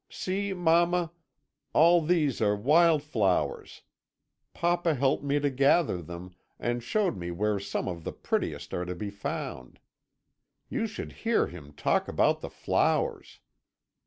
[0.09, 1.11] See, mamma,
[1.73, 3.83] all these are wild flowers
[4.51, 8.83] papa helped me to gather them, and showed me where some of the prettiest are
[8.85, 9.79] to be found.
[10.69, 13.41] You should hear him talk about the flowers!